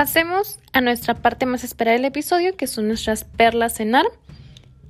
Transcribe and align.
Pasemos 0.00 0.58
a 0.72 0.80
nuestra 0.80 1.12
parte 1.12 1.44
más 1.44 1.62
esperada 1.62 1.94
del 1.94 2.06
episodio, 2.06 2.56
que 2.56 2.66
son 2.66 2.88
nuestras 2.88 3.24
perlas 3.24 3.74
cenar, 3.74 4.06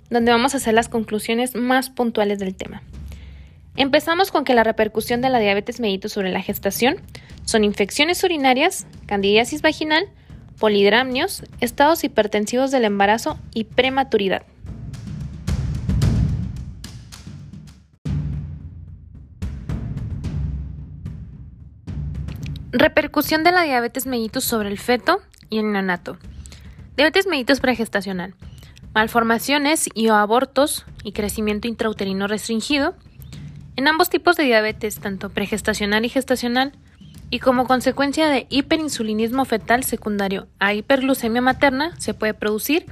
donde 0.08 0.30
vamos 0.30 0.54
a 0.54 0.58
hacer 0.58 0.72
las 0.72 0.88
conclusiones 0.88 1.56
más 1.56 1.90
puntuales 1.90 2.38
del 2.38 2.54
tema. 2.54 2.84
Empezamos 3.74 4.30
con 4.30 4.44
que 4.44 4.54
la 4.54 4.62
repercusión 4.62 5.20
de 5.20 5.28
la 5.28 5.40
diabetes 5.40 5.80
mellitus 5.80 6.12
sobre 6.12 6.30
la 6.30 6.42
gestación 6.42 7.00
son 7.44 7.64
infecciones 7.64 8.22
urinarias, 8.22 8.86
candidiasis 9.06 9.62
vaginal, 9.62 10.08
polidramnios, 10.60 11.42
estados 11.60 12.04
hipertensivos 12.04 12.70
del 12.70 12.84
embarazo 12.84 13.36
y 13.52 13.64
prematuridad. 13.64 14.44
Repercusión 22.72 23.42
de 23.42 23.50
la 23.50 23.62
diabetes 23.62 24.06
mellitus 24.06 24.44
sobre 24.44 24.68
el 24.68 24.78
feto 24.78 25.20
y 25.48 25.58
el 25.58 25.72
neonato. 25.72 26.18
Diabetes 26.96 27.26
mellitus 27.26 27.58
pregestacional. 27.58 28.34
Malformaciones 28.94 29.88
y 29.92 30.08
abortos 30.08 30.86
y 31.02 31.10
crecimiento 31.10 31.66
intrauterino 31.66 32.28
restringido. 32.28 32.94
En 33.74 33.88
ambos 33.88 34.08
tipos 34.08 34.36
de 34.36 34.44
diabetes, 34.44 35.00
tanto 35.00 35.30
pregestacional 35.30 36.04
y 36.04 36.10
gestacional, 36.10 36.72
y 37.28 37.40
como 37.40 37.66
consecuencia 37.66 38.28
de 38.28 38.46
hiperinsulinismo 38.50 39.44
fetal 39.44 39.82
secundario 39.82 40.46
a 40.60 40.72
hiperglucemia 40.72 41.40
materna, 41.40 41.98
se 41.98 42.14
puede 42.14 42.34
producir 42.34 42.86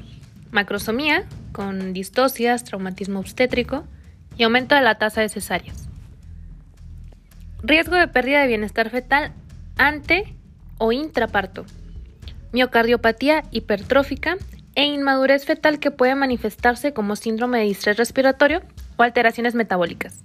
macrosomía 0.50 1.24
con 1.52 1.92
distocias, 1.92 2.64
traumatismo 2.64 3.20
obstétrico 3.20 3.84
y 4.36 4.42
aumento 4.42 4.74
de 4.74 4.80
la 4.80 4.96
tasa 4.96 5.20
de 5.20 5.28
cesáreas. 5.28 5.88
Riesgo 7.62 7.94
de 7.94 8.08
pérdida 8.08 8.40
de 8.40 8.48
bienestar 8.48 8.90
fetal 8.90 9.34
ante 9.78 10.34
o 10.78 10.92
intraparto, 10.92 11.64
miocardiopatía 12.52 13.44
hipertrófica 13.50 14.36
e 14.74 14.84
inmadurez 14.84 15.44
fetal 15.44 15.78
que 15.78 15.90
puede 15.90 16.14
manifestarse 16.14 16.92
como 16.92 17.16
síndrome 17.16 17.58
de 17.58 17.64
distrés 17.64 17.96
respiratorio 17.96 18.62
o 18.96 19.02
alteraciones 19.02 19.54
metabólicas. 19.54 20.22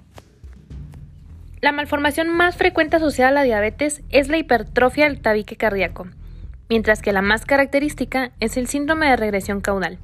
La 1.61 1.71
malformación 1.71 2.29
más 2.29 2.57
frecuente 2.57 2.97
asociada 2.97 3.29
a 3.29 3.33
la 3.33 3.43
diabetes 3.43 4.01
es 4.09 4.27
la 4.27 4.37
hipertrofia 4.37 5.05
del 5.05 5.21
tabique 5.21 5.55
cardíaco, 5.55 6.07
mientras 6.69 7.01
que 7.01 7.13
la 7.13 7.21
más 7.21 7.45
característica 7.45 8.31
es 8.39 8.57
el 8.57 8.67
síndrome 8.67 9.07
de 9.07 9.15
regresión 9.15 9.61
caudal. 9.61 9.97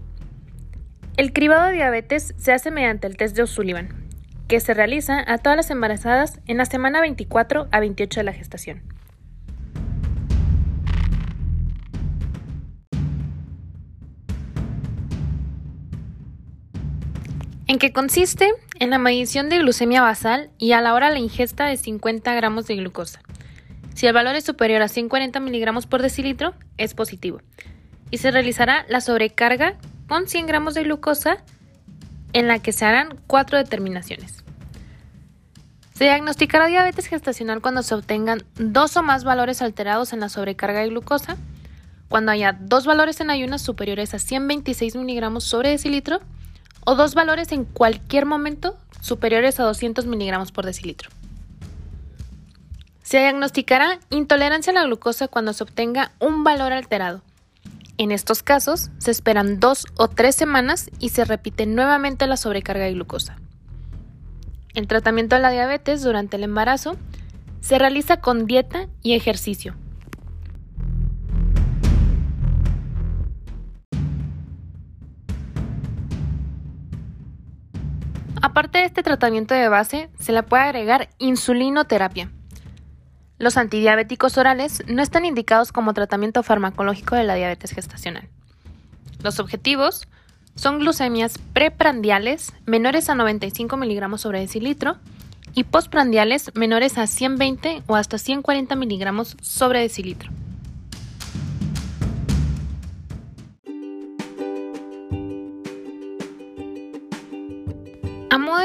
El 1.18 1.34
cribado 1.34 1.66
de 1.66 1.74
diabetes 1.74 2.34
se 2.38 2.54
hace 2.54 2.72
mediante 2.72 3.08
el 3.08 3.18
test 3.18 3.36
de 3.36 3.44
O'Sullivan, 3.44 3.90
que 4.48 4.62
se 4.62 4.74
realiza 4.74 5.22
a 5.28 5.38
todas 5.38 5.58
las 5.58 5.70
embarazadas 5.70 6.40
en 6.48 6.58
la 6.58 6.66
semana 6.66 7.02
24 7.02 7.68
a 7.72 7.80
28 7.82 8.22
de 8.22 8.24
la 8.24 8.34
gestación. 8.34 8.99
¿En 17.70 17.78
qué 17.78 17.94
consiste? 17.94 18.52
En 18.80 18.90
la 18.90 18.98
medición 18.98 19.48
de 19.48 19.60
glucemia 19.60 20.02
basal 20.02 20.50
y 20.58 20.72
a 20.72 20.82
la 20.82 20.96
hora 20.96 21.12
la 21.12 21.20
ingesta 21.20 21.68
de 21.68 21.78
50 21.78 22.34
gramos 22.34 22.66
de 22.66 22.76
glucosa. 22.76 23.22
Si 23.94 24.08
el 24.08 24.14
valor 24.14 24.34
es 24.34 24.44
superior 24.44 24.82
a 24.82 24.88
140 24.88 25.40
miligramos 25.40 25.86
por 25.86 26.02
decilitro, 26.02 26.56
es 26.78 26.96
positivo. 26.96 27.42
Y 28.10 28.18
se 28.18 28.32
realizará 28.32 28.88
la 28.90 29.02
sobrecarga 29.02 29.76
con 30.08 30.28
100 30.28 30.48
gramos 30.48 30.74
de 30.74 30.82
glucosa 30.82 31.44
en 32.34 32.48
la 32.48 32.58
que 32.58 32.72
se 32.72 32.86
harán 32.86 33.20
cuatro 33.28 33.60
determinaciones. 33.60 34.44
Se 35.94 36.06
diagnosticará 36.06 36.66
diabetes 36.66 37.06
gestacional 37.06 37.62
cuando 37.62 37.84
se 37.84 37.94
obtengan 37.94 38.42
dos 38.56 38.98
o 38.98 39.04
más 39.04 39.24
valores 39.24 39.62
alterados 39.62 40.12
en 40.12 40.22
la 40.22 40.30
sobrecarga 40.30 40.80
de 40.80 40.90
glucosa, 40.90 41.38
cuando 42.08 42.32
haya 42.32 42.58
dos 42.60 42.88
valores 42.88 43.22
en 43.22 43.30
ayunas 43.30 43.62
superiores 43.62 44.16
a 44.16 44.18
126 44.18 44.96
miligramos 44.96 45.44
sobre 45.44 45.70
decilitro 45.70 46.20
o 46.86 46.96
dos 46.96 47.16
valores 47.16 47.52
en 47.52 47.66
cualquier 47.66 48.26
momento 48.26 48.78
superiores 49.02 49.60
a 49.60 49.64
200 49.64 50.06
miligramos 50.06 50.52
por 50.52 50.66
decilitro. 50.66 51.10
Se 53.04 53.20
diagnosticará 53.20 54.00
intolerancia 54.10 54.72
a 54.72 54.76
la 54.76 54.84
glucosa 54.84 55.28
cuando 55.28 55.54
se 55.54 55.64
obtenga 55.64 56.12
un 56.20 56.44
valor 56.44 56.74
alterado. 56.74 57.22
En 57.98 58.12
estos 58.12 58.44
casos, 58.44 58.92
se 59.00 59.12
esperan 59.12 59.60
dos 59.60 59.86
o 59.98 60.08
tres 60.08 60.36
semanas 60.36 60.90
y 61.00 61.10
se 61.10 61.26
repite 61.26 61.66
nuevamente 61.66 62.28
la 62.28 62.38
sobrecarga 62.38 62.86
de 62.86 62.94
glucosa. 62.94 63.38
El 64.74 64.88
tratamiento 64.88 65.36
de 65.36 65.42
la 65.42 65.50
diabetes 65.50 66.04
durante 66.04 66.38
el 66.38 66.44
embarazo 66.44 66.98
se 67.62 67.80
realiza 67.80 68.22
con 68.22 68.46
dieta 68.46 68.88
y 69.02 69.14
ejercicio, 69.14 69.76
Aparte 78.42 78.80
de 78.80 78.86
este 78.86 79.04
tratamiento 79.04 79.54
de 79.54 79.68
base, 79.68 80.10
se 80.20 80.32
le 80.32 80.44
puede 80.44 80.64
agregar 80.64 81.10
insulinoterapia. 81.18 82.32
Los 83.38 83.58
antidiabéticos 83.58 84.38
orales 84.38 84.84
no 84.88 85.02
están 85.02 85.26
indicados 85.26 85.72
como 85.72 85.94
tratamiento 85.94 86.44
farmacológico 86.44 87.16
de 87.16 87.24
la 87.24 87.36
diabetes 87.36 87.72
gestacional. 87.72 88.30
Los 89.24 89.40
objetivos 89.40 90.08
son 90.56 90.80
glucemias 90.80 91.38
preprandiales 91.54 92.54
menores 92.66 93.10
a 93.10 93.16
95 93.16 93.78
miligramos 93.78 94.22
sobre 94.22 94.40
decilitro 94.40 94.98
y 95.54 95.64
postprandiales 95.66 96.52
menores 96.56 96.98
a 96.98 97.08
120 97.08 97.84
o 97.88 97.96
hasta 97.96 98.18
140 98.18 98.76
miligramos 98.76 99.36
sobre 99.42 99.82
decilitro. 99.82 100.32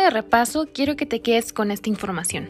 De 0.04 0.10
repaso, 0.10 0.68
quiero 0.72 0.96
que 0.96 1.06
te 1.06 1.20
quedes 1.20 1.52
con 1.52 1.70
esta 1.70 1.88
información. 1.88 2.48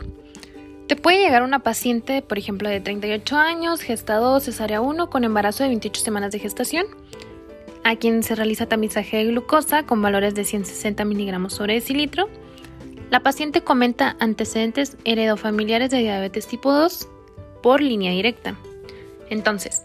Te 0.86 0.96
puede 0.96 1.20
llegar 1.20 1.42
una 1.42 1.60
paciente, 1.60 2.20
por 2.20 2.36
ejemplo, 2.36 2.68
de 2.68 2.80
38 2.80 3.36
años, 3.36 3.80
gesta 3.80 4.16
2, 4.16 4.42
cesárea 4.42 4.80
1, 4.80 5.08
con 5.08 5.24
embarazo 5.24 5.62
de 5.62 5.70
28 5.70 6.02
semanas 6.02 6.32
de 6.32 6.40
gestación, 6.40 6.84
a 7.84 7.96
quien 7.96 8.22
se 8.22 8.34
realiza 8.34 8.66
tamizaje 8.66 9.18
de 9.18 9.26
glucosa 9.26 9.84
con 9.84 10.02
valores 10.02 10.34
de 10.34 10.44
160 10.44 11.04
miligramos 11.04 11.54
sobre 11.54 11.74
decilitro. 11.74 12.28
La 13.10 13.20
paciente 13.20 13.62
comenta 13.62 14.16
antecedentes 14.20 14.96
heredofamiliares 15.04 15.90
de 15.90 15.98
diabetes 15.98 16.46
tipo 16.46 16.72
2 16.72 17.08
por 17.62 17.80
línea 17.80 18.10
directa. 18.10 18.56
Entonces, 19.30 19.84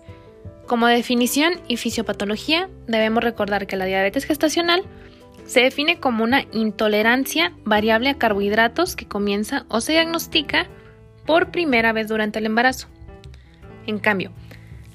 como 0.65 0.87
definición 0.87 1.53
y 1.67 1.77
fisiopatología, 1.77 2.69
debemos 2.87 3.23
recordar 3.23 3.67
que 3.67 3.77
la 3.77 3.85
diabetes 3.85 4.25
gestacional 4.25 4.83
se 5.49 5.61
define 5.61 5.99
como 5.99 6.23
una 6.23 6.45
intolerancia 6.51 7.53
variable 7.65 8.09
a 8.09 8.19
carbohidratos 8.19 8.95
que 8.95 9.07
comienza 9.07 9.65
o 9.67 9.81
se 9.81 9.93
diagnostica 9.93 10.67
por 11.25 11.49
primera 11.49 11.91
vez 11.91 12.07
durante 12.07 12.37
el 12.37 12.45
embarazo. 12.45 12.87
En 13.87 13.97
cambio, 13.97 14.31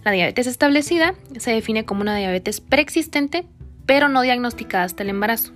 la 0.04 0.12
diabetes 0.12 0.47
establecida 0.47 1.16
se 1.38 1.50
define 1.50 1.84
como 1.84 2.03
una 2.03 2.16
diabetes 2.16 2.60
preexistente 2.60 3.47
pero 3.84 4.09
no 4.09 4.22
diagnosticada 4.22 4.84
hasta 4.84 5.03
el 5.03 5.09
embarazo. 5.09 5.53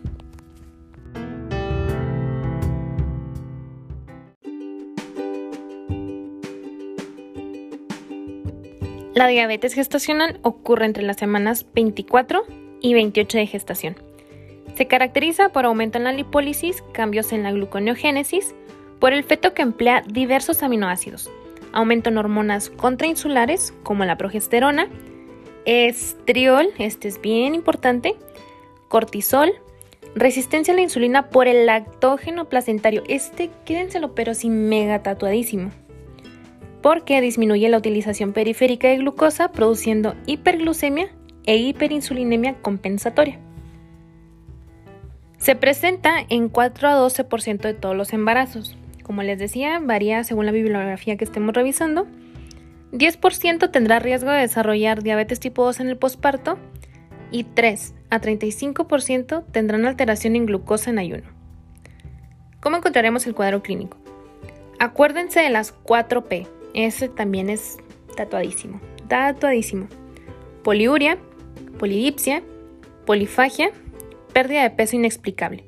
La 9.15 9.29
diabetes 9.29 9.75
gestacional 9.75 10.41
ocurre 10.43 10.87
entre 10.87 11.05
las 11.05 11.17
semanas 11.19 11.67
24 11.73 12.43
y 12.81 12.95
28 12.95 13.39
de 13.39 13.47
gestación. 13.47 14.08
Se 14.75 14.87
caracteriza 14.87 15.49
por 15.49 15.65
aumento 15.65 15.99
en 15.99 16.05
la 16.05 16.13
lipólisis, 16.13 16.83
cambios 16.93 17.33
en 17.33 17.43
la 17.43 17.53
gluconeogénesis, 17.53 18.55
por 18.99 19.13
el 19.13 19.25
feto 19.25 19.55
que 19.55 19.63
emplea 19.63 20.03
diversos 20.07 20.63
aminoácidos, 20.63 21.31
aumento 21.73 22.11
en 22.11 22.19
hormonas 22.19 22.71
contrainsulares 22.71 23.75
como 23.83 24.05
la 24.05 24.17
progesterona, 24.17 24.89
estriol, 25.65 26.69
este 26.79 27.09
es 27.09 27.21
bien 27.21 27.55
importante, 27.55 28.17
cortisol, 28.89 29.51
resistencia 30.15 30.73
a 30.73 30.77
la 30.77 30.83
insulina 30.83 31.29
por 31.29 31.47
el 31.47 31.67
lactógeno 31.67 32.49
placentario, 32.49 33.03
este 33.09 33.51
quédenselo 33.65 34.15
pero 34.15 34.35
sin 34.35 34.69
mega 34.69 35.03
tatuadísimo, 35.03 35.71
porque 36.83 37.21
disminuye 37.21 37.69
la 37.69 37.79
utilización 37.79 38.33
periférica 38.33 38.89
de 38.89 38.99
glucosa 38.99 39.53
produciendo 39.53 40.15
hiperglucemia 40.27 41.11
e 41.45 41.57
hiperinsulinemia 41.57 42.55
compensatoria. 42.63 43.39
Se 45.39 45.55
presenta 45.55 46.15
en 46.29 46.49
4 46.49 46.89
a 46.89 46.97
12% 46.97 47.61
de 47.61 47.75
todos 47.75 47.97
los 47.97 48.13
embarazos. 48.13 48.77
Como 49.03 49.23
les 49.23 49.39
decía, 49.39 49.79
varía 49.81 50.23
según 50.25 50.47
la 50.47 50.53
bibliografía 50.53 51.17
que 51.17 51.25
estemos 51.25 51.55
revisando. 51.55 52.07
10% 52.93 53.71
tendrá 53.71 53.99
riesgo 53.99 54.31
de 54.31 54.41
desarrollar 54.41 55.03
diabetes 55.03 55.41
tipo 55.41 55.65
2 55.65 55.81
en 55.81 55.89
el 55.89 55.97
posparto 55.97 56.59
y 57.31 57.45
3 57.45 57.95
a 58.11 58.21
35% 58.21 59.45
tendrán 59.51 59.87
alteración 59.87 60.37
en 60.37 60.47
glucosa 60.47 60.91
en 60.91 60.99
ayuno. 60.99 61.29
¿Cómo 62.61 62.77
encontraremos 62.77 63.27
el 63.27 63.35
cuadro 63.35 63.63
clínico? 63.63 63.97
Acuérdense 64.79 65.41
de 65.41 65.51
las 65.51 65.75
4P. 65.85 66.49
Ese 66.75 67.09
también 67.09 67.51
es 67.51 67.79
tatuadísimo. 68.17 68.81
Tatuadísimo. 69.07 69.89
poliuria, 70.63 71.19
polidipsia, 71.79 72.43
polifagia, 73.07 73.71
pérdida 74.33 74.63
de 74.63 74.71
peso 74.71 74.97
inexplicable, 74.97 75.65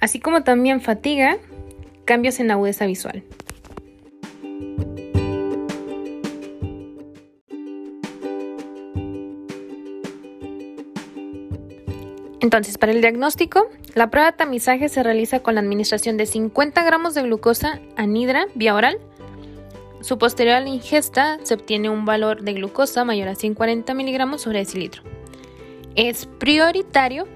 así 0.00 0.20
como 0.20 0.42
también 0.42 0.80
fatiga, 0.80 1.38
cambios 2.04 2.40
en 2.40 2.50
agudeza 2.50 2.86
visual. 2.86 3.22
Entonces, 12.44 12.76
para 12.76 12.92
el 12.92 13.00
diagnóstico, 13.00 13.70
la 13.94 14.10
prueba 14.10 14.30
de 14.30 14.36
tamizaje 14.36 14.90
se 14.90 15.02
realiza 15.02 15.40
con 15.40 15.54
la 15.54 15.62
administración 15.62 16.18
de 16.18 16.26
50 16.26 16.84
gramos 16.84 17.14
de 17.14 17.22
glucosa 17.22 17.80
anhidra 17.96 18.48
vía 18.54 18.74
oral. 18.74 18.98
Su 20.02 20.18
posterior 20.18 20.62
ingesta 20.66 21.38
se 21.42 21.54
obtiene 21.54 21.88
un 21.88 22.04
valor 22.04 22.42
de 22.42 22.52
glucosa 22.52 23.02
mayor 23.02 23.28
a 23.28 23.34
140 23.34 23.94
miligramos 23.94 24.42
sobre 24.42 24.58
decilitro. 24.58 25.02
Es 25.96 26.26
prioritario 26.26 27.26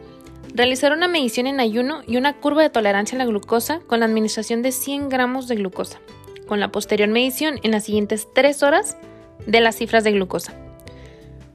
realizar 0.53 0.93
una 0.93 1.07
medición 1.07 1.47
en 1.47 1.61
ayuno 1.61 2.03
y 2.07 2.17
una 2.17 2.35
curva 2.35 2.63
de 2.63 2.71
tolerancia 2.71 3.17
a 3.17 3.19
la 3.21 3.27
glucosa 3.27 3.81
con 3.87 4.01
la 4.01 4.07
administración 4.07 4.63
de 4.63 4.73
100 4.73 5.09
gramos 5.09 5.47
de 5.47 5.55
glucosa, 5.57 6.01
con 6.47 6.59
la 6.59 6.73
posterior 6.73 7.09
medición 7.09 7.61
en 7.63 7.71
las 7.71 7.85
siguientes 7.85 8.27
3 8.35 8.63
horas 8.65 8.97
de 9.47 9.61
las 9.61 9.77
cifras 9.77 10.03
de 10.03 10.13
glucosa. 10.13 10.55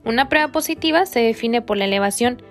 Una 0.06 0.30
prueba 0.30 0.52
positiva 0.52 1.06
se 1.06 1.20
define 1.20 1.62
por 1.62 1.78
la 1.78 1.86
elevación 1.86 2.42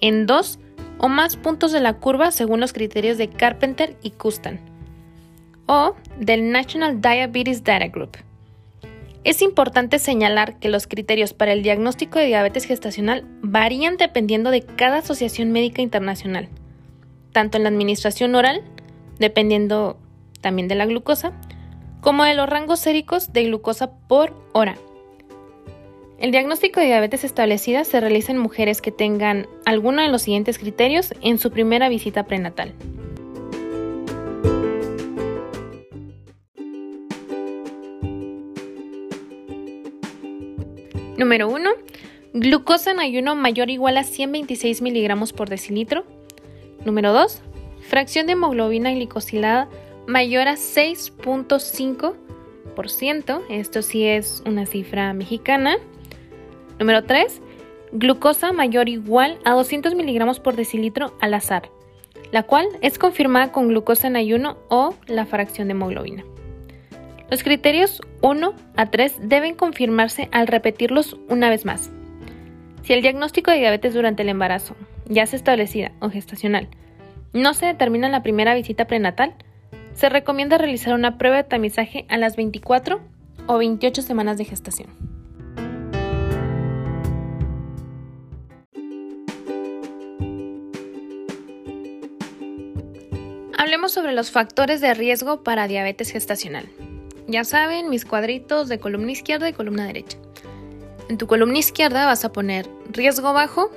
en 0.00 0.26
dos 0.26 0.58
o 0.98 1.08
más 1.08 1.36
puntos 1.36 1.72
de 1.72 1.80
la 1.80 1.94
curva 1.94 2.30
según 2.32 2.60
los 2.60 2.72
criterios 2.72 3.16
de 3.16 3.28
Carpenter 3.28 3.96
y 4.02 4.10
Custan 4.10 4.60
o 5.66 5.94
del 6.18 6.50
National 6.50 7.00
Diabetes 7.00 7.64
Data 7.64 7.88
Group. 7.88 8.18
Es 9.24 9.40
importante 9.40 10.00
señalar 10.00 10.58
que 10.58 10.68
los 10.68 10.88
criterios 10.88 11.32
para 11.32 11.52
el 11.52 11.62
diagnóstico 11.62 12.18
de 12.18 12.26
diabetes 12.26 12.64
gestacional 12.64 13.24
varían 13.40 13.96
dependiendo 13.96 14.50
de 14.50 14.62
cada 14.62 14.98
asociación 14.98 15.52
médica 15.52 15.80
internacional, 15.80 16.48
tanto 17.30 17.56
en 17.56 17.62
la 17.62 17.68
administración 17.68 18.34
oral, 18.34 18.62
dependiendo 19.20 19.96
también 20.40 20.66
de 20.66 20.74
la 20.74 20.86
glucosa, 20.86 21.32
como 22.00 22.24
de 22.24 22.34
los 22.34 22.48
rangos 22.48 22.80
séricos 22.80 23.32
de 23.32 23.44
glucosa 23.44 23.92
por 24.08 24.34
hora. 24.52 24.74
El 26.18 26.32
diagnóstico 26.32 26.80
de 26.80 26.86
diabetes 26.86 27.22
establecida 27.22 27.84
se 27.84 28.00
realiza 28.00 28.32
en 28.32 28.38
mujeres 28.38 28.80
que 28.80 28.90
tengan 28.90 29.46
alguno 29.64 30.02
de 30.02 30.08
los 30.08 30.22
siguientes 30.22 30.58
criterios 30.58 31.14
en 31.20 31.38
su 31.38 31.52
primera 31.52 31.88
visita 31.88 32.24
prenatal. 32.24 32.74
Número 41.22 41.48
1. 41.48 41.70
Glucosa 42.34 42.90
en 42.90 42.98
ayuno 42.98 43.36
mayor 43.36 43.68
o 43.68 43.70
igual 43.70 43.96
a 43.96 44.02
126 44.02 44.82
miligramos 44.82 45.32
por 45.32 45.48
decilitro. 45.48 46.04
Número 46.84 47.12
2. 47.12 47.40
Fracción 47.88 48.26
de 48.26 48.32
hemoglobina 48.32 48.90
glicosilada 48.90 49.68
mayor 50.08 50.48
a 50.48 50.54
6.5%. 50.54 53.42
Esto 53.48 53.82
sí 53.82 54.04
es 54.04 54.42
una 54.46 54.66
cifra 54.66 55.12
mexicana. 55.12 55.76
Número 56.80 57.04
3. 57.04 57.40
Glucosa 57.92 58.50
mayor 58.50 58.88
o 58.88 58.90
igual 58.90 59.38
a 59.44 59.52
200 59.52 59.94
miligramos 59.94 60.40
por 60.40 60.56
decilitro 60.56 61.16
al 61.20 61.34
azar, 61.34 61.70
la 62.32 62.42
cual 62.42 62.66
es 62.80 62.98
confirmada 62.98 63.52
con 63.52 63.68
glucosa 63.68 64.08
en 64.08 64.16
ayuno 64.16 64.56
o 64.70 64.96
la 65.06 65.24
fracción 65.24 65.68
de 65.68 65.74
hemoglobina. 65.74 66.24
Los 67.32 67.42
criterios 67.44 68.02
1 68.20 68.54
a 68.76 68.90
3 68.90 69.20
deben 69.22 69.54
confirmarse 69.54 70.28
al 70.32 70.46
repetirlos 70.46 71.16
una 71.30 71.48
vez 71.48 71.64
más. 71.64 71.90
Si 72.82 72.92
el 72.92 73.00
diagnóstico 73.00 73.50
de 73.50 73.56
diabetes 73.56 73.94
durante 73.94 74.20
el 74.20 74.28
embarazo, 74.28 74.76
ya 75.06 75.24
sea 75.24 75.38
establecida 75.38 75.92
o 76.00 76.10
gestacional, 76.10 76.68
no 77.32 77.54
se 77.54 77.64
determina 77.64 78.04
en 78.04 78.12
la 78.12 78.22
primera 78.22 78.54
visita 78.54 78.86
prenatal, 78.86 79.34
se 79.94 80.10
recomienda 80.10 80.58
realizar 80.58 80.92
una 80.92 81.16
prueba 81.16 81.38
de 81.38 81.44
tamizaje 81.44 82.04
a 82.10 82.18
las 82.18 82.36
24 82.36 83.00
o 83.46 83.56
28 83.56 84.02
semanas 84.02 84.36
de 84.36 84.44
gestación. 84.44 84.90
Hablemos 93.56 93.90
sobre 93.90 94.12
los 94.12 94.30
factores 94.30 94.82
de 94.82 94.92
riesgo 94.92 95.42
para 95.42 95.66
diabetes 95.66 96.10
gestacional. 96.10 96.68
Ya 97.32 97.44
saben, 97.44 97.88
mis 97.88 98.04
cuadritos 98.04 98.68
de 98.68 98.78
columna 98.78 99.10
izquierda 99.10 99.48
y 99.48 99.54
columna 99.54 99.86
derecha. 99.86 100.18
En 101.08 101.16
tu 101.16 101.26
columna 101.26 101.58
izquierda 101.58 102.04
vas 102.04 102.26
a 102.26 102.32
poner 102.32 102.68
riesgo 102.90 103.32
bajo, 103.32 103.70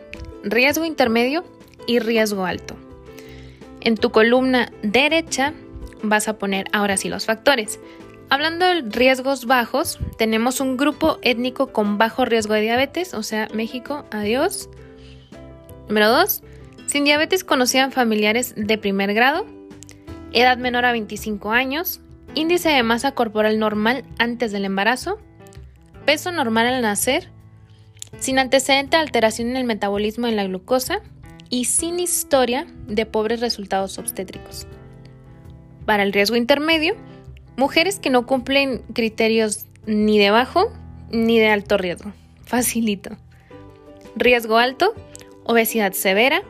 riesgo 0.43 0.83
intermedio 0.83 1.45
y 1.87 1.99
riesgo 1.99 2.45
alto. 2.45 2.75
En 3.79 3.95
tu 3.95 4.11
columna 4.11 4.73
derecha 4.83 5.53
vas 6.03 6.27
a 6.27 6.37
poner 6.37 6.65
ahora 6.73 6.97
sí 6.97 7.07
los 7.07 7.25
factores. 7.25 7.79
Hablando 8.29 8.65
de 8.65 8.81
riesgos 8.81 9.45
bajos, 9.45 9.99
tenemos 10.17 10.59
un 10.59 10.75
grupo 10.75 11.17
étnico 11.21 11.71
con 11.71 11.97
bajo 11.97 12.25
riesgo 12.25 12.55
de 12.55 12.61
diabetes, 12.61 13.13
o 13.13 13.23
sea, 13.23 13.47
México, 13.53 14.03
adiós. 14.11 14.69
Número 15.87 16.09
2. 16.09 16.43
Sin 16.87 17.05
diabetes 17.05 17.45
conocían 17.45 17.93
familiares 17.93 18.53
de 18.57 18.77
primer 18.77 19.13
grado 19.13 19.45
edad 20.35 20.57
menor 20.57 20.83
a 20.85 20.91
25 20.91 21.51
años, 21.51 22.01
índice 22.35 22.69
de 22.69 22.83
masa 22.83 23.13
corporal 23.13 23.57
normal 23.59 24.03
antes 24.19 24.51
del 24.51 24.65
embarazo, 24.65 25.17
peso 26.05 26.31
normal 26.31 26.67
al 26.67 26.81
nacer, 26.81 27.29
sin 28.19 28.39
antecedente 28.39 28.97
de 28.97 29.03
alteración 29.03 29.49
en 29.49 29.57
el 29.57 29.63
metabolismo 29.63 30.27
de 30.27 30.33
la 30.33 30.45
glucosa 30.45 31.01
y 31.49 31.65
sin 31.65 31.99
historia 31.99 32.67
de 32.87 33.05
pobres 33.05 33.39
resultados 33.39 33.97
obstétricos. 33.97 34.67
Para 35.85 36.03
el 36.03 36.13
riesgo 36.13 36.35
intermedio, 36.35 36.95
mujeres 37.57 37.99
que 37.99 38.09
no 38.09 38.25
cumplen 38.25 38.83
criterios 38.93 39.65
ni 39.85 40.19
de 40.19 40.31
bajo 40.31 40.71
ni 41.11 41.39
de 41.39 41.49
alto 41.49 41.77
riesgo. 41.77 42.11
Facilito. 42.43 43.17
Riesgo 44.15 44.57
alto, 44.57 44.93
obesidad 45.43 45.93
severa, 45.93 46.41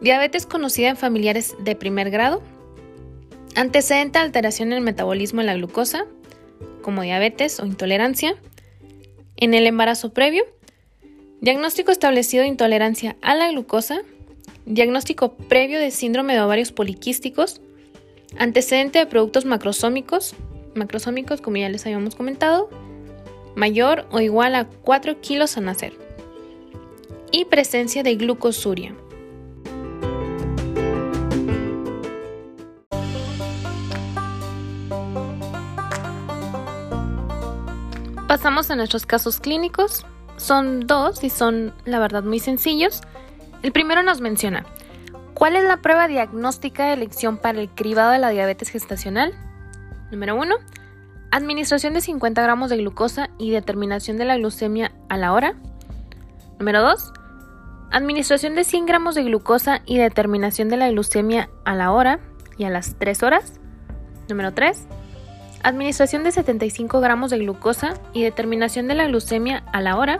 diabetes 0.00 0.46
conocida 0.46 0.88
en 0.88 0.96
familiares 0.96 1.54
de 1.60 1.76
primer 1.76 2.10
grado, 2.10 2.42
Antecedente 3.54 4.18
a 4.18 4.22
alteración 4.22 4.68
en 4.72 4.78
el 4.78 4.84
metabolismo 4.84 5.40
de 5.40 5.46
la 5.46 5.54
glucosa, 5.54 6.06
como 6.80 7.02
diabetes 7.02 7.60
o 7.60 7.66
intolerancia. 7.66 8.34
En 9.36 9.52
el 9.52 9.66
embarazo 9.66 10.12
previo, 10.12 10.44
diagnóstico 11.40 11.92
establecido 11.92 12.42
de 12.42 12.48
intolerancia 12.48 13.16
a 13.20 13.34
la 13.34 13.50
glucosa, 13.50 14.02
diagnóstico 14.64 15.34
previo 15.34 15.78
de 15.80 15.90
síndrome 15.90 16.32
de 16.32 16.40
ovarios 16.40 16.72
poliquísticos, 16.72 17.60
antecedente 18.38 18.98
de 19.00 19.06
productos 19.06 19.44
macrosómicos, 19.44 20.34
macrosómicos 20.74 21.40
como 21.40 21.58
ya 21.58 21.68
les 21.68 21.84
habíamos 21.84 22.14
comentado, 22.14 22.70
mayor 23.54 24.06
o 24.10 24.20
igual 24.20 24.54
a 24.54 24.66
4 24.66 25.20
kilos 25.20 25.58
a 25.58 25.60
nacer, 25.60 25.92
y 27.30 27.44
presencia 27.44 28.02
de 28.02 28.14
glucosuria. 28.14 28.94
Pasamos 38.32 38.70
a 38.70 38.76
nuestros 38.76 39.04
casos 39.04 39.40
clínicos. 39.40 40.06
Son 40.38 40.86
dos 40.86 41.22
y 41.22 41.28
son, 41.28 41.74
la 41.84 41.98
verdad, 41.98 42.22
muy 42.22 42.38
sencillos. 42.38 43.02
El 43.62 43.72
primero 43.72 44.02
nos 44.02 44.22
menciona, 44.22 44.64
¿cuál 45.34 45.54
es 45.54 45.64
la 45.64 45.82
prueba 45.82 46.08
diagnóstica 46.08 46.86
de 46.86 46.94
elección 46.94 47.36
para 47.36 47.60
el 47.60 47.68
cribado 47.68 48.10
de 48.10 48.18
la 48.18 48.30
diabetes 48.30 48.70
gestacional? 48.70 49.34
Número 50.10 50.34
1. 50.34 50.54
Administración 51.30 51.92
de 51.92 52.00
50 52.00 52.40
gramos 52.40 52.70
de 52.70 52.78
glucosa 52.78 53.28
y 53.36 53.50
determinación 53.50 54.16
de 54.16 54.24
la 54.24 54.38
glucemia 54.38 54.92
a 55.10 55.18
la 55.18 55.34
hora. 55.34 55.54
Número 56.58 56.80
2. 56.80 57.12
Administración 57.90 58.54
de 58.54 58.64
100 58.64 58.86
gramos 58.86 59.14
de 59.14 59.24
glucosa 59.24 59.82
y 59.84 59.98
determinación 59.98 60.70
de 60.70 60.78
la 60.78 60.88
glucemia 60.88 61.50
a 61.66 61.74
la 61.74 61.92
hora 61.92 62.18
y 62.56 62.64
a 62.64 62.70
las 62.70 62.96
3 62.98 63.24
horas. 63.24 63.60
Número 64.30 64.54
3 64.54 64.86
Administración 65.64 66.24
de 66.24 66.32
75 66.32 67.00
gramos 67.00 67.30
de 67.30 67.38
glucosa 67.38 67.94
y 68.12 68.24
determinación 68.24 68.88
de 68.88 68.96
la 68.96 69.06
glucemia 69.06 69.62
a 69.72 69.80
la 69.80 69.96
hora. 69.96 70.18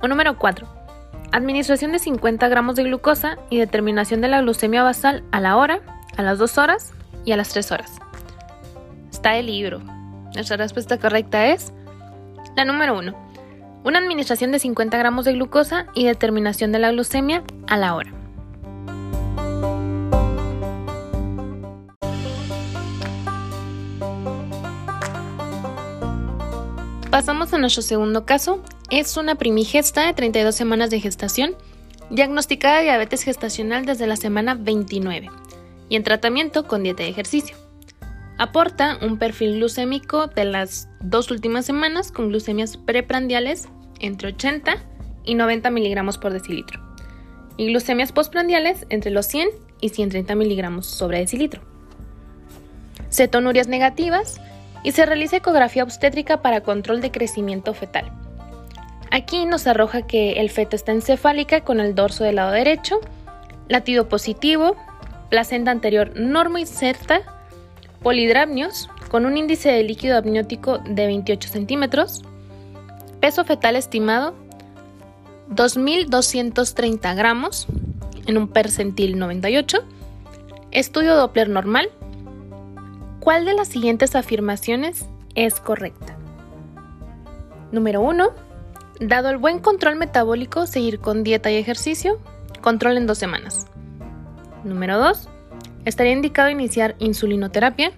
O 0.00 0.08
número 0.08 0.38
4. 0.38 0.66
Administración 1.32 1.92
de 1.92 1.98
50 1.98 2.48
gramos 2.48 2.76
de 2.76 2.84
glucosa 2.84 3.36
y 3.50 3.58
determinación 3.58 4.22
de 4.22 4.28
la 4.28 4.40
glucemia 4.40 4.82
basal 4.82 5.22
a 5.32 5.40
la 5.40 5.58
hora, 5.58 5.80
a 6.16 6.22
las 6.22 6.38
2 6.38 6.56
horas 6.56 6.94
y 7.26 7.32
a 7.32 7.36
las 7.36 7.50
3 7.50 7.72
horas. 7.72 7.92
Está 9.12 9.36
el 9.36 9.46
libro. 9.46 9.80
Nuestra 10.34 10.56
respuesta 10.56 10.98
correcta 10.98 11.48
es 11.48 11.70
la 12.56 12.64
número 12.64 12.96
1. 12.98 13.14
Una 13.84 13.98
administración 13.98 14.50
de 14.50 14.60
50 14.60 14.96
gramos 14.96 15.26
de 15.26 15.34
glucosa 15.34 15.88
y 15.92 16.06
determinación 16.06 16.72
de 16.72 16.78
la 16.78 16.90
glucemia 16.90 17.42
a 17.66 17.76
la 17.76 17.94
hora. 17.94 18.23
Pasamos 27.14 27.54
a 27.54 27.58
nuestro 27.58 27.80
segundo 27.80 28.26
caso, 28.26 28.60
es 28.90 29.16
una 29.16 29.36
primigesta 29.36 30.04
de 30.04 30.14
32 30.14 30.52
semanas 30.52 30.90
de 30.90 30.98
gestación, 30.98 31.54
diagnosticada 32.10 32.80
diabetes 32.80 33.22
gestacional 33.22 33.86
desde 33.86 34.08
la 34.08 34.16
semana 34.16 34.56
29 34.56 35.30
y 35.88 35.94
en 35.94 36.02
tratamiento 36.02 36.66
con 36.66 36.82
dieta 36.82 37.04
y 37.04 37.10
ejercicio. 37.10 37.56
Aporta 38.36 38.98
un 39.00 39.20
perfil 39.20 39.58
glucémico 39.58 40.26
de 40.26 40.44
las 40.44 40.88
dos 40.98 41.30
últimas 41.30 41.64
semanas 41.64 42.10
con 42.10 42.30
glucemias 42.30 42.76
preprandiales 42.76 43.68
entre 44.00 44.30
80 44.30 44.74
y 45.24 45.36
90 45.36 45.70
miligramos 45.70 46.18
por 46.18 46.32
decilitro 46.32 46.80
y 47.56 47.68
glucemias 47.68 48.10
postprandiales 48.10 48.86
entre 48.88 49.12
los 49.12 49.26
100 49.26 49.50
y 49.80 49.90
130 49.90 50.34
miligramos 50.34 50.86
sobre 50.86 51.20
decilitro. 51.20 51.62
Cetonurias 53.08 53.68
negativas 53.68 54.40
y 54.84 54.92
se 54.92 55.04
realiza 55.04 55.38
ecografía 55.38 55.82
obstétrica 55.82 56.42
para 56.42 56.60
control 56.60 57.00
de 57.00 57.10
crecimiento 57.10 57.74
fetal. 57.74 58.12
Aquí 59.10 59.46
nos 59.46 59.66
arroja 59.66 60.06
que 60.06 60.34
el 60.34 60.50
feto 60.50 60.76
está 60.76 60.92
encefálica 60.92 61.62
con 61.62 61.80
el 61.80 61.94
dorso 61.94 62.22
del 62.22 62.36
lado 62.36 62.52
derecho, 62.52 63.00
latido 63.68 64.08
positivo, 64.08 64.76
placenta 65.30 65.72
anterior 65.72 66.12
inserta, 66.16 67.22
polidrapnios 68.02 68.88
con 69.10 69.24
un 69.24 69.36
índice 69.36 69.70
de 69.70 69.82
líquido 69.82 70.18
amniótico 70.18 70.78
de 70.78 71.06
28 71.06 71.48
centímetros, 71.48 72.22
peso 73.20 73.44
fetal 73.44 73.76
estimado 73.76 74.34
2.230 75.48 77.14
gramos 77.16 77.66
en 78.26 78.36
un 78.36 78.48
percentil 78.48 79.18
98, 79.18 79.84
estudio 80.72 81.16
Doppler 81.16 81.48
normal. 81.48 81.90
¿Cuál 83.24 83.46
de 83.46 83.54
las 83.54 83.68
siguientes 83.68 84.16
afirmaciones 84.16 85.06
es 85.34 85.58
correcta? 85.58 86.14
Número 87.72 88.02
1. 88.02 88.28
Dado 89.00 89.30
el 89.30 89.38
buen 89.38 89.60
control 89.60 89.96
metabólico, 89.96 90.66
seguir 90.66 91.00
con 91.00 91.24
dieta 91.24 91.50
y 91.50 91.56
ejercicio, 91.56 92.20
control 92.60 92.98
en 92.98 93.06
dos 93.06 93.16
semanas. 93.16 93.66
Número 94.62 94.98
2. 94.98 95.30
Estaría 95.86 96.12
indicado 96.12 96.50
iniciar 96.50 96.96
insulinoterapia. 96.98 97.92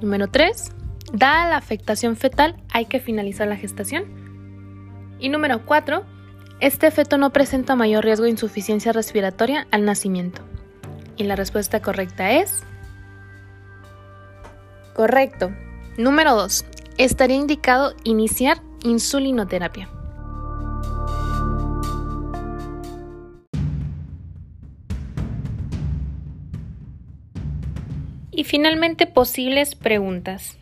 Número 0.00 0.28
3. 0.28 0.72
Dada 1.12 1.50
la 1.50 1.58
afectación 1.58 2.16
fetal, 2.16 2.56
hay 2.70 2.86
que 2.86 2.98
finalizar 2.98 3.46
la 3.48 3.56
gestación. 3.56 4.04
Y 5.20 5.28
número 5.28 5.66
4. 5.66 6.02
Este 6.60 6.90
feto 6.90 7.18
no 7.18 7.30
presenta 7.30 7.76
mayor 7.76 8.04
riesgo 8.04 8.24
de 8.24 8.30
insuficiencia 8.30 8.92
respiratoria 8.92 9.66
al 9.70 9.84
nacimiento. 9.84 10.40
Y 11.18 11.24
la 11.24 11.36
respuesta 11.36 11.82
correcta 11.82 12.32
es... 12.32 12.64
Correcto. 14.96 15.52
Número 15.98 16.34
2. 16.34 16.64
Estaría 16.96 17.36
indicado 17.36 17.94
iniciar 18.02 18.62
insulinoterapia. 18.82 19.90
Y 28.30 28.44
finalmente, 28.44 29.06
posibles 29.06 29.74
preguntas. 29.74 30.56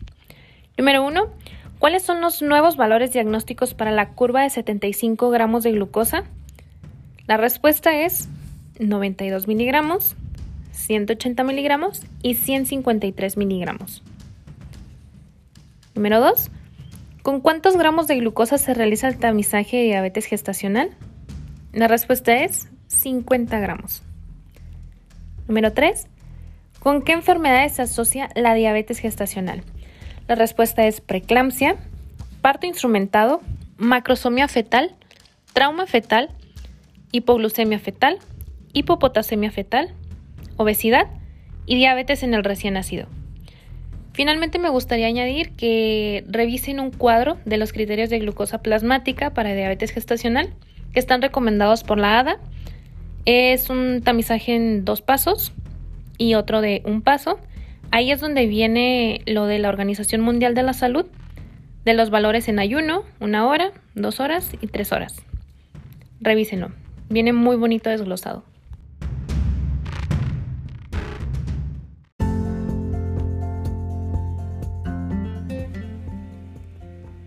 Número 0.77 1.05
1. 1.05 1.29
¿Cuáles 1.79 2.03
son 2.03 2.19
los 2.19 2.41
nuevos 2.41 2.75
valores 2.75 3.13
diagnósticos 3.13 3.73
para 3.73 3.91
la 3.91 4.09
curva 4.15 4.41
de 4.41 4.49
75 4.49 5.29
gramos 5.29 5.63
de 5.63 5.71
glucosa? 5.71 6.25
La 7.25 7.37
respuesta 7.37 8.01
es 8.01 8.27
92 8.79 9.47
miligramos, 9.47 10.17
180 10.73 11.41
miligramos 11.45 12.01
y 12.21 12.33
153 12.33 13.37
miligramos. 13.37 14.03
Número 15.95 16.19
2. 16.19 16.51
¿Con 17.23 17.39
cuántos 17.39 17.77
gramos 17.77 18.05
de 18.05 18.17
glucosa 18.17 18.57
se 18.57 18.73
realiza 18.73 19.07
el 19.07 19.17
tamizaje 19.17 19.77
de 19.77 19.83
diabetes 19.83 20.25
gestacional? 20.25 20.89
La 21.71 21.87
respuesta 21.87 22.43
es 22.43 22.67
50 22.87 23.57
gramos. 23.59 24.03
Número 25.47 25.71
3. 25.71 26.07
¿Con 26.81 27.01
qué 27.01 27.13
enfermedades 27.13 27.75
se 27.75 27.83
asocia 27.83 28.29
la 28.35 28.53
diabetes 28.53 28.99
gestacional? 28.99 29.63
La 30.27 30.35
respuesta 30.35 30.85
es 30.85 30.99
preeclampsia, 30.99 31.77
parto 32.41 32.67
instrumentado, 32.67 33.39
macrosomía 33.77 34.49
fetal, 34.49 34.95
trauma 35.53 35.87
fetal, 35.87 36.29
hipoglucemia 37.13 37.79
fetal, 37.79 38.19
hipopotasemia 38.73 39.49
fetal, 39.49 39.93
obesidad 40.57 41.07
y 41.65 41.77
diabetes 41.77 42.21
en 42.21 42.33
el 42.33 42.43
recién 42.43 42.73
nacido. 42.73 43.07
Finalmente 44.15 44.59
me 44.59 44.69
gustaría 44.69 45.07
añadir 45.07 45.51
que 45.51 46.23
revisen 46.27 46.79
un 46.79 46.89
cuadro 46.89 47.37
de 47.45 47.57
los 47.57 47.73
criterios 47.73 48.09
de 48.09 48.19
glucosa 48.19 48.61
plasmática 48.61 49.33
para 49.33 49.53
diabetes 49.53 49.91
gestacional 49.91 50.53
que 50.93 50.99
están 50.99 51.21
recomendados 51.21 51.83
por 51.83 51.99
la 51.99 52.19
ADA. 52.19 52.39
Es 53.25 53.69
un 53.69 54.01
tamizaje 54.01 54.55
en 54.55 54.85
dos 54.85 55.01
pasos 55.01 55.51
y 56.17 56.35
otro 56.35 56.61
de 56.61 56.81
un 56.85 57.01
paso 57.01 57.39
Ahí 57.95 58.11
es 58.11 58.19
donde 58.19 58.45
viene 58.45 59.21
lo 59.25 59.45
de 59.45 59.57
la 59.57 59.69
Organización 59.69 60.19
Mundial 60.19 60.53
de 60.53 60.63
la 60.63 60.73
Salud, 60.73 61.05
de 61.85 61.93
los 61.93 62.09
valores 62.09 62.49
en 62.49 62.59
ayuno, 62.59 63.03
una 63.21 63.47
hora, 63.47 63.71
dos 63.93 64.19
horas 64.19 64.51
y 64.59 64.67
tres 64.67 64.91
horas. 64.91 65.15
Revísenlo. 66.19 66.71
Viene 67.09 67.31
muy 67.31 67.55
bonito 67.55 67.89
desglosado. 67.89 68.43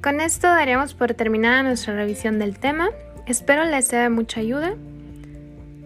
Con 0.08 0.22
esto 0.22 0.46
daríamos 0.46 0.94
por 0.94 1.12
terminada 1.12 1.62
nuestra 1.62 1.94
revisión 1.94 2.38
del 2.38 2.58
tema. 2.58 2.88
Espero 3.26 3.64
les 3.64 3.88
sea 3.88 4.04
de 4.04 4.08
mucha 4.08 4.40
ayuda. 4.40 4.72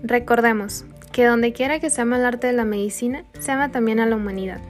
Recordemos 0.05 0.85
que 1.11 1.25
donde 1.25 1.53
quiera 1.53 1.81
que 1.81 1.91
se 1.91 2.03
ama 2.03 2.19
el 2.19 2.25
arte 2.25 2.47
de 2.47 2.53
la 2.53 2.65
medicina, 2.65 3.25
se 3.41 3.51
ama 3.51 3.73
también 3.73 3.99
a 3.99 4.07
la 4.07 4.15
humanidad. 4.15 4.61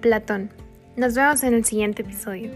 Platón. 0.00 0.48
Nos 0.96 1.14
vemos 1.14 1.42
en 1.42 1.52
el 1.52 1.66
siguiente 1.66 2.00
episodio. 2.00 2.52